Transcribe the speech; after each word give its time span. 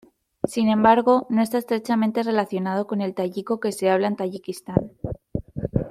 Sin 0.45 0.67
embargo, 0.69 1.27
no 1.29 1.43
está 1.43 1.59
estrechamente 1.59 2.23
relacionado 2.23 2.87
con 2.87 3.01
el 3.01 3.13
tayiko 3.13 3.59
que 3.59 3.71
se 3.71 3.91
habla 3.91 4.07
en 4.07 4.15
Tayikistán. 4.15 4.89